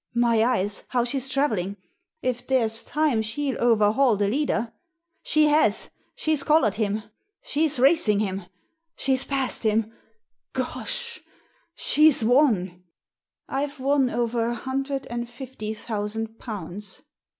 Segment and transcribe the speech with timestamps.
[0.15, 1.77] My eyes, how she's travelling!
[2.23, 4.73] If there's time, she'll overhaul the leader!
[5.21, 5.91] She has!
[6.15, 7.03] She's collared him!
[7.43, 8.45] She's racing him!
[8.95, 9.93] She's passed him!
[10.53, 11.21] Gosh!
[11.75, 12.81] she's won!"
[13.47, 17.03] "I've won over a hundred and fifty thousand pounds."